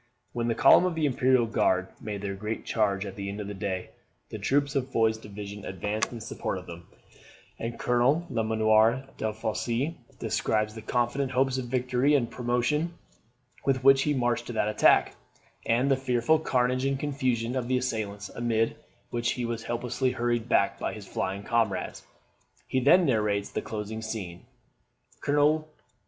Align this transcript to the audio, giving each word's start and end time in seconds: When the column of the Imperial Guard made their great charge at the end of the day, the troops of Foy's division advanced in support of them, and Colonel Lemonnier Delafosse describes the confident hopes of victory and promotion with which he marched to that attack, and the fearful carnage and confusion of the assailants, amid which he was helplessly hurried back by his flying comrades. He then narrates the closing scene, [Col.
When 0.33 0.47
the 0.47 0.55
column 0.55 0.85
of 0.85 0.95
the 0.95 1.05
Imperial 1.05 1.45
Guard 1.45 1.89
made 2.01 2.23
their 2.23 2.33
great 2.33 2.65
charge 2.65 3.05
at 3.05 3.15
the 3.15 3.29
end 3.29 3.39
of 3.39 3.45
the 3.47 3.53
day, 3.53 3.91
the 4.31 4.39
troops 4.39 4.75
of 4.75 4.89
Foy's 4.91 5.15
division 5.15 5.63
advanced 5.63 6.11
in 6.11 6.19
support 6.21 6.57
of 6.57 6.65
them, 6.65 6.87
and 7.59 7.77
Colonel 7.77 8.25
Lemonnier 8.31 9.07
Delafosse 9.19 9.93
describes 10.17 10.73
the 10.73 10.81
confident 10.81 11.33
hopes 11.33 11.59
of 11.59 11.65
victory 11.65 12.15
and 12.15 12.31
promotion 12.31 12.95
with 13.63 13.83
which 13.83 14.01
he 14.01 14.15
marched 14.15 14.47
to 14.47 14.53
that 14.53 14.69
attack, 14.69 15.13
and 15.67 15.91
the 15.91 15.95
fearful 15.95 16.39
carnage 16.39 16.83
and 16.83 16.99
confusion 16.99 17.55
of 17.55 17.67
the 17.67 17.77
assailants, 17.77 18.27
amid 18.29 18.77
which 19.11 19.33
he 19.33 19.45
was 19.45 19.61
helplessly 19.61 20.09
hurried 20.13 20.49
back 20.49 20.79
by 20.79 20.93
his 20.93 21.05
flying 21.07 21.43
comrades. 21.43 22.01
He 22.67 22.79
then 22.79 23.05
narrates 23.05 23.51
the 23.51 23.61
closing 23.61 24.01
scene, 24.01 24.47
[Col. 25.21 25.67